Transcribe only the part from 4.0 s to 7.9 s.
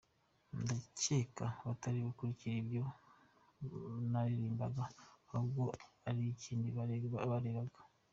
naririmbaga, ahubwo hari ikindi barebaga.